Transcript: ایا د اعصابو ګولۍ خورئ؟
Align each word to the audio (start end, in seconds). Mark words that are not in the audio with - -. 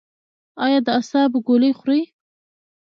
ایا 0.65 0.79
د 0.85 0.87
اعصابو 0.97 1.39
ګولۍ 1.47 1.71
خورئ؟ 1.79 2.01